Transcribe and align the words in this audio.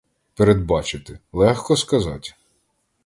Передбачити— 0.33 1.19
легко 1.33 1.75
сказать! 1.75 2.35